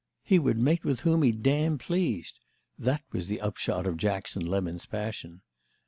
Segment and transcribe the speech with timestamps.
[0.23, 2.39] He would mate with whom he "damn pleased";
[2.79, 5.43] that was the upshot of Jackson Lemon's passion.